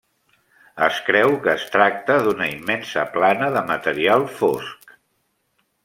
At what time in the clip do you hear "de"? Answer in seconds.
3.59-3.65